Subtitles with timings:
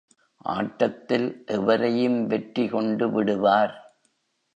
[0.45, 1.43] ஆட்டத்தில்
[1.47, 3.75] எவரையும் வெற்றி கொண்டு விடுவார்.